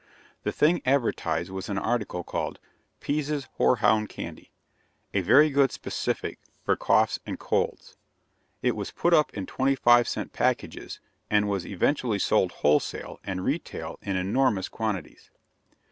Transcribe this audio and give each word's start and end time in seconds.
The 0.41 0.51
thing 0.51 0.81
advertised 0.83 1.51
was 1.51 1.69
an 1.69 1.77
article 1.77 2.23
called 2.23 2.57
"Pease's 3.01 3.47
Hoarhound 3.59 4.09
Candy;" 4.09 4.49
a 5.13 5.21
very 5.21 5.51
good 5.51 5.71
specific 5.71 6.39
for 6.65 6.75
coughs 6.75 7.19
and 7.23 7.37
colds. 7.37 7.97
It 8.63 8.75
was 8.75 8.89
put 8.89 9.13
up 9.13 9.31
in 9.37 9.45
twenty 9.45 9.75
five 9.75 10.07
cent 10.07 10.33
packages, 10.33 10.99
and 11.29 11.47
was 11.47 11.67
eventually 11.67 12.17
sold 12.17 12.51
wholesale 12.51 13.19
and 13.23 13.45
retail 13.45 13.99
in 14.01 14.15
enormous 14.15 14.69
quantities. 14.69 15.29